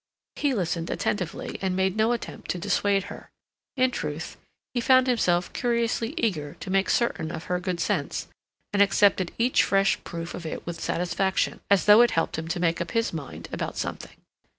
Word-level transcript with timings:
He 0.35 0.55
listened 0.55 0.89
attentively, 0.89 1.59
and 1.61 1.75
made 1.75 1.95
no 1.95 2.11
attempt 2.11 2.49
to 2.49 2.57
dissuade 2.57 3.03
her. 3.03 3.29
In 3.77 3.91
truth, 3.91 4.35
he 4.73 4.81
found 4.81 5.05
himself 5.05 5.53
curiously 5.53 6.15
eager 6.17 6.55
to 6.59 6.71
make 6.71 6.89
certain 6.89 7.29
of 7.29 7.43
her 7.43 7.59
good 7.59 7.79
sense, 7.79 8.27
and 8.73 8.81
accepted 8.81 9.31
each 9.37 9.61
fresh 9.61 10.03
proof 10.03 10.33
of 10.33 10.43
it 10.43 10.65
with 10.65 10.81
satisfaction, 10.81 11.59
as 11.69 11.85
though 11.85 12.01
it 12.01 12.09
helped 12.09 12.39
him 12.39 12.47
to 12.47 12.59
make 12.59 12.81
up 12.81 12.89
his 12.93 13.13
mind 13.13 13.47
about 13.53 13.77
something. 13.77 14.17